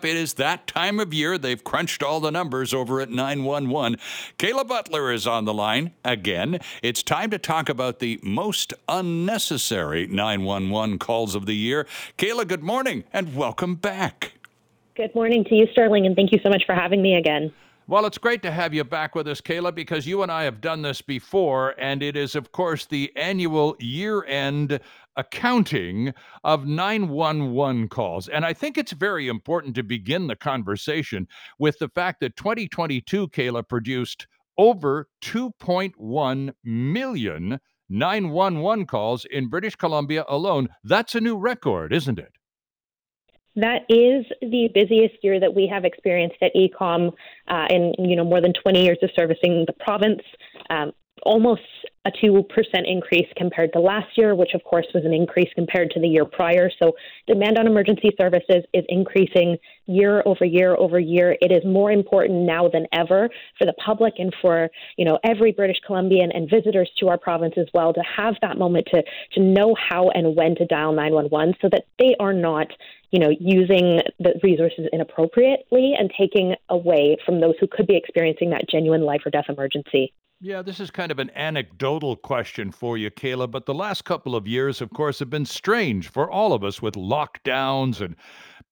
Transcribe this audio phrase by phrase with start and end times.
[0.00, 1.36] It is that time of year.
[1.38, 3.98] They've crunched all the numbers over at 911.
[4.38, 6.60] Kayla Butler is on the line again.
[6.84, 11.84] It's time to talk about the most unnecessary 911 calls of the year.
[12.16, 14.34] Kayla, good morning and welcome back.
[14.94, 17.52] Good morning to you, Sterling, and thank you so much for having me again.
[17.90, 20.60] Well, it's great to have you back with us, Kayla, because you and I have
[20.60, 24.78] done this before, and it is, of course, the annual year end
[25.16, 26.12] accounting
[26.44, 28.28] of 911 calls.
[28.28, 31.26] And I think it's very important to begin the conversation
[31.58, 34.26] with the fact that 2022, Kayla, produced
[34.58, 40.68] over 2.1 million 911 calls in British Columbia alone.
[40.84, 42.37] That's a new record, isn't it?
[43.60, 47.12] That is the busiest year that we have experienced at E-Comm
[47.48, 50.22] uh, in you know more than 20 years of servicing the province.
[50.70, 50.92] Um,
[51.24, 51.62] almost
[52.08, 52.44] a 2%
[52.84, 56.24] increase compared to last year, which of course was an increase compared to the year
[56.24, 56.70] prior.
[56.82, 56.92] So
[57.26, 61.36] demand on emergency services is increasing year over year over year.
[61.40, 65.52] It is more important now than ever for the public and for, you know, every
[65.52, 69.02] British Columbian and visitors to our province as well to have that moment to
[69.34, 72.68] to know how and when to dial 911 so that they are not
[73.10, 78.50] you know, using the resources inappropriately and taking away from those who could be experiencing
[78.50, 80.12] that genuine life or death emergency.
[80.40, 84.36] Yeah, this is kind of an anecdotal question for you, Kayla, but the last couple
[84.36, 88.14] of years, of course, have been strange for all of us with lockdowns and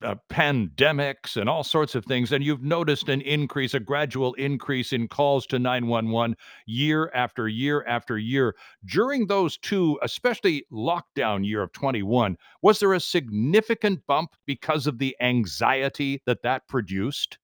[0.00, 2.30] uh, pandemics and all sorts of things.
[2.30, 6.36] And you've noticed an increase, a gradual increase in calls to 911
[6.66, 8.54] year after year after year.
[8.84, 14.98] During those two, especially lockdown year of 21, was there a significant bump because of
[14.98, 17.38] the anxiety that that produced?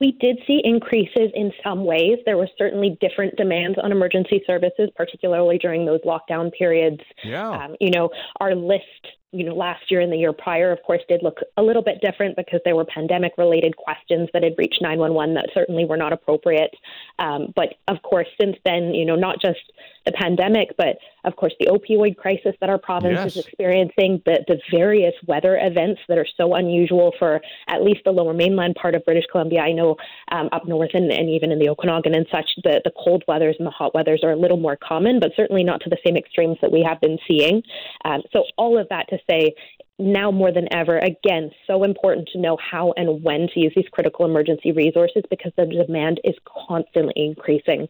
[0.00, 2.18] We did see increases in some ways.
[2.24, 7.00] There were certainly different demands on emergency services, particularly during those lockdown periods.
[7.22, 7.50] Yeah.
[7.50, 8.84] Um, you know, our list
[9.32, 12.00] you know, last year and the year prior, of course, did look a little bit
[12.00, 16.12] different because there were pandemic related questions that had reached 911 that certainly were not
[16.12, 16.74] appropriate.
[17.20, 19.60] Um, but of course, since then, you know, not just
[20.04, 23.36] the pandemic, but of course, the opioid crisis that our province yes.
[23.36, 28.10] is experiencing, the, the various weather events that are so unusual for at least the
[28.10, 29.60] lower mainland part of British Columbia.
[29.60, 29.96] I know
[30.32, 33.56] um, up north and, and even in the Okanagan and such, the, the cold weathers
[33.58, 36.16] and the hot weathers are a little more common, but certainly not to the same
[36.16, 37.62] extremes that we have been seeing.
[38.04, 39.54] Um, so, all of that to say,
[39.98, 43.88] now more than ever, again, so important to know how and when to use these
[43.92, 46.34] critical emergency resources because the demand is
[46.66, 47.88] constantly increasing.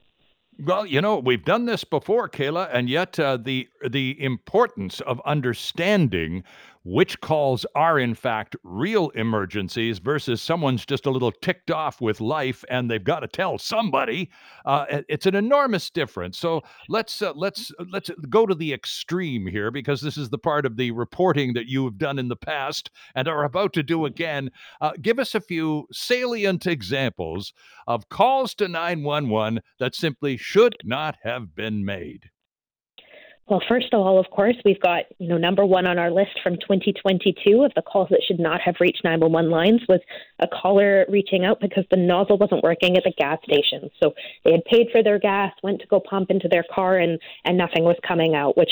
[0.63, 5.21] Well, you know, we've done this before, Kayla, and yet uh, the the importance of
[5.25, 6.45] understanding
[6.83, 12.21] which calls are in fact real emergencies versus someone's just a little ticked off with
[12.21, 14.31] life and they've got to tell somebody.
[14.65, 16.39] Uh, it's an enormous difference.
[16.39, 20.65] So let's uh, let's let's go to the extreme here because this is the part
[20.65, 24.07] of the reporting that you have done in the past and are about to do
[24.07, 24.51] again.
[24.81, 27.53] Uh, give us a few salient examples
[27.87, 32.30] of calls to 911 that simply should not have been made.
[33.51, 36.39] Well, first of all, of course, we've got, you know, number one on our list
[36.41, 39.99] from 2022 of the calls that should not have reached 911 lines was
[40.39, 43.91] a caller reaching out because the nozzle wasn't working at the gas station.
[44.01, 47.19] So they had paid for their gas, went to go pump into their car, and,
[47.45, 48.71] and nothing was coming out, which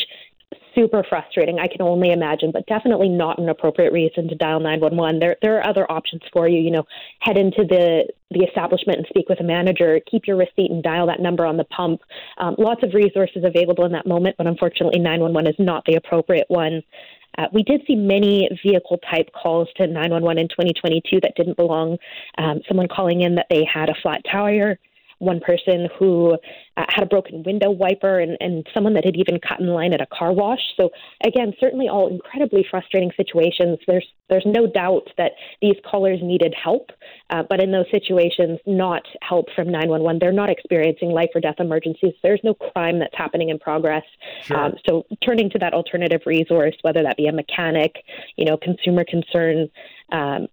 [0.78, 1.58] super frustrating.
[1.58, 5.18] I can only imagine, but definitely not an appropriate reason to dial 911.
[5.18, 6.60] There, there are other options for you.
[6.60, 6.84] You know,
[7.20, 9.98] head into the the establishment and speak with a manager.
[10.10, 12.02] Keep your receipt and dial that number on the pump.
[12.36, 16.46] Um, lots of resources available in that moment, but unfortunately, 911 is not the appropriate
[16.48, 16.82] one.
[17.38, 21.96] Uh, we did see many vehicle type calls to 911 in 2022 that didn't belong.
[22.36, 24.78] Um, someone calling in that they had a flat tire,
[25.18, 26.34] one person who
[26.76, 29.92] uh, had a broken window wiper and, and someone that had even cut in line
[29.92, 30.60] at a car wash.
[30.76, 30.90] So
[31.24, 33.78] again, certainly all incredibly frustrating situations.
[33.86, 36.90] There's there's no doubt that these callers needed help,
[37.30, 40.18] uh, but in those situations, not help from 911.
[40.20, 42.12] They're not experiencing life or death emergencies.
[42.22, 44.04] There's no crime that's happening in progress.
[44.42, 44.56] Sure.
[44.56, 47.96] Um, so turning to that alternative resource, whether that be a mechanic,
[48.36, 49.68] you know, consumer concern.
[50.12, 50.48] Um,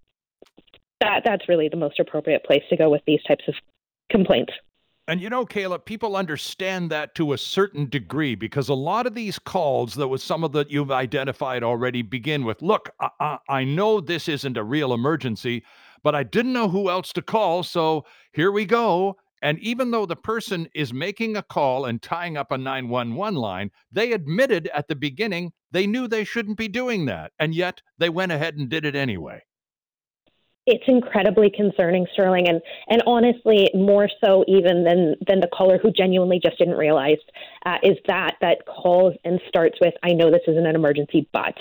[1.01, 3.56] that that's really the most appropriate place to go with these types of
[4.15, 4.53] complaints.
[5.07, 9.13] And you know, Kayla, people understand that to a certain degree because a lot of
[9.13, 12.89] these calls, that was some of that you've identified already, begin with Look,
[13.19, 15.63] I, I, know this isn't a real emergency,
[16.01, 17.62] but I didn't know who else to call.
[17.62, 19.17] So here we go.
[19.44, 23.69] And even though the person is making a call and tying up a 911 line,
[23.91, 27.31] they admitted at the beginning they knew they shouldn't be doing that.
[27.38, 29.44] And yet they went ahead and did it anyway.
[30.65, 35.91] It's incredibly concerning, Sterling, and and honestly, more so even than than the caller who
[35.91, 37.17] genuinely just didn't realize
[37.65, 41.56] uh, is that that calls and starts with, "I know this isn't an emergency, but."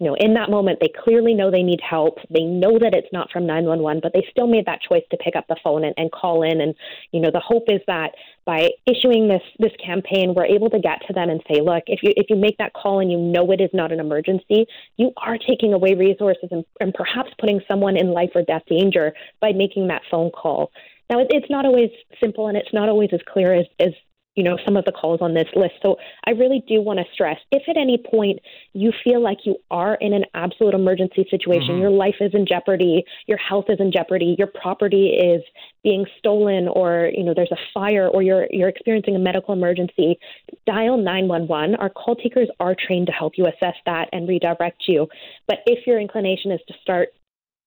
[0.00, 2.18] You know, in that moment, they clearly know they need help.
[2.30, 5.34] They know that it's not from 911, but they still made that choice to pick
[5.34, 6.60] up the phone and, and call in.
[6.60, 6.72] And
[7.10, 8.12] you know, the hope is that
[8.48, 12.02] by issuing this this campaign, we're able to get to them and say, look, if
[12.02, 14.66] you if you make that call and you know it is not an emergency,
[14.96, 19.12] you are taking away resources and, and perhaps putting someone in life or death danger
[19.42, 20.72] by making that phone call.
[21.10, 21.90] Now, it's not always
[22.20, 23.92] simple and it's not always as clear as, as
[24.38, 25.74] you know, some of the calls on this list.
[25.82, 28.38] So I really do want to stress if at any point
[28.72, 31.80] you feel like you are in an absolute emergency situation, mm-hmm.
[31.80, 35.42] your life is in jeopardy, your health is in jeopardy, your property is
[35.82, 40.16] being stolen or, you know, there's a fire or you're you're experiencing a medical emergency,
[40.68, 41.74] dial 911.
[41.74, 45.08] Our call takers are trained to help you assess that and redirect you.
[45.48, 47.08] But if your inclination is to start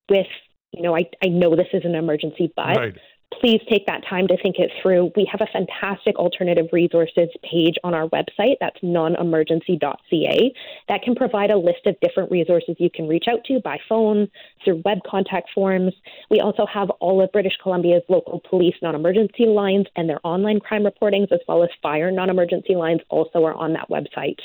[0.09, 0.27] with
[0.71, 2.97] you know, I, I know this is an emergency, but right
[3.39, 5.12] please take that time to think it through.
[5.16, 8.56] We have a fantastic alternative resources page on our website.
[8.60, 10.54] That's nonemergency.ca.
[10.89, 14.30] That can provide a list of different resources you can reach out to by phone,
[14.63, 15.94] through web contact forms.
[16.30, 20.60] We also have all of British Columbia's local police non emergency lines and their online
[20.60, 24.38] crime reportings, as well as fire non emergency lines, also are on that website.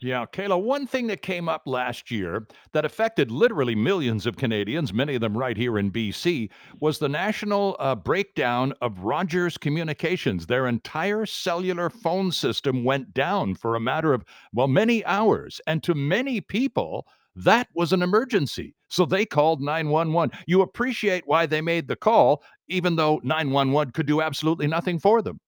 [0.00, 4.92] Yeah, Kayla, one thing that came up last year that affected literally millions of Canadians,
[4.92, 6.50] many of them right here in BC,
[6.80, 10.46] was the national uh, breakdown of Rogers Communications.
[10.46, 15.60] Their entire cellular phone system went down for a matter of, well, many hours.
[15.66, 17.06] And to many people,
[17.36, 18.74] that was an emergency.
[18.88, 20.36] So they called 911.
[20.46, 25.22] You appreciate why they made the call, even though 911 could do absolutely nothing for
[25.22, 25.40] them.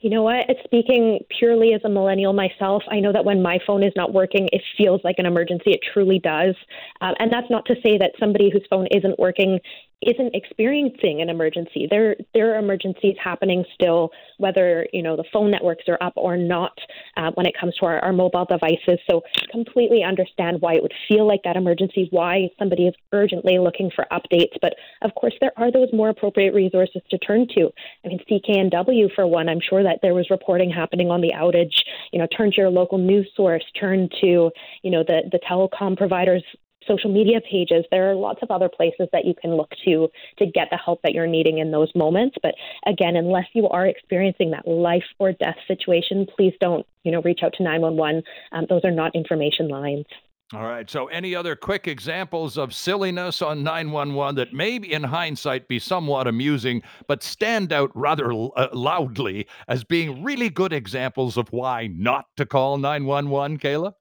[0.00, 0.46] You know what?
[0.64, 2.84] Speaking purely as a millennial myself.
[2.88, 5.72] I know that when my phone is not working, it feels like an emergency.
[5.72, 6.54] It truly does.
[7.00, 9.58] Um, and that's not to say that somebody whose phone isn't working
[10.02, 11.88] isn't experiencing an emergency.
[11.90, 16.36] There there are emergencies happening still, whether you know the phone networks are up or
[16.36, 16.76] not.
[17.16, 20.94] Uh, when it comes to our, our mobile devices, so completely understand why it would
[21.08, 22.08] feel like that emergency.
[22.10, 26.54] Why somebody is urgently looking for updates, but of course there are those more appropriate
[26.54, 27.70] resources to turn to.
[28.04, 29.48] I mean, CKNW for one.
[29.48, 31.74] I'm sure that there was reporting happening on the outage.
[32.12, 33.64] You know, turn to your local news source.
[33.78, 34.50] Turn to
[34.82, 36.44] you know the the telecom providers
[36.88, 37.84] social media pages.
[37.90, 40.08] There are lots of other places that you can look to
[40.38, 42.36] to get the help that you're needing in those moments.
[42.42, 42.54] But
[42.86, 47.40] again, unless you are experiencing that life or death situation, please don't you know reach
[47.42, 48.22] out to 911.
[48.52, 50.06] Um, those are not information lines.
[50.54, 50.88] All right.
[50.88, 56.26] So, any other quick examples of silliness on 911 that maybe in hindsight be somewhat
[56.26, 62.28] amusing, but stand out rather uh, loudly as being really good examples of why not
[62.38, 63.92] to call 911, Kayla?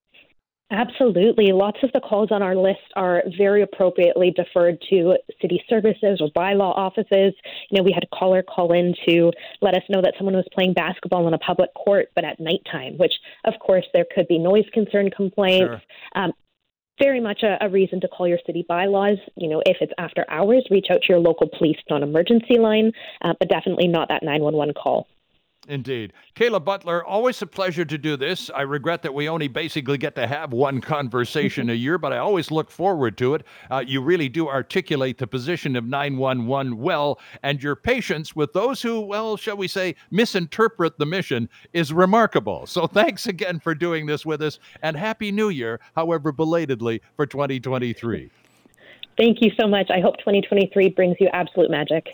[0.70, 1.54] Absolutely.
[1.54, 6.28] Lots of the calls on our list are very appropriately deferred to city services or
[6.36, 7.34] bylaw offices.
[7.70, 9.32] You know, we had a caller call in to
[9.62, 12.98] let us know that someone was playing basketball in a public court, but at nighttime,
[12.98, 13.14] which,
[13.46, 15.68] of course, there could be noise concern complaints.
[15.68, 15.82] Sure.
[16.16, 16.34] Um,
[17.00, 19.20] very much a, a, reason to call your city bylaws.
[19.36, 22.92] You know, if it's after hours, reach out to your local police non emergency line,
[23.22, 25.08] uh, but definitely not that 911 call.
[25.68, 26.14] Indeed.
[26.34, 28.50] Kayla Butler, always a pleasure to do this.
[28.56, 32.20] I regret that we only basically get to have one conversation a year, but I
[32.20, 33.44] always look forward to it.
[33.70, 38.82] Uh, you really do articulate the position of 911 well, and your patience with those
[38.82, 42.66] who, well, shall we say, misinterpret the mission is remarkable.
[42.66, 47.26] So thanks again for doing this with us, and Happy New Year, however belatedly, for
[47.26, 48.30] 2023.
[49.18, 49.90] Thank you so much.
[49.90, 52.14] I hope 2023 brings you absolute magic.